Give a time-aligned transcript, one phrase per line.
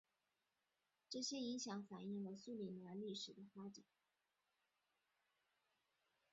[1.11, 3.85] 这些影响反映了苏里南历史的发展。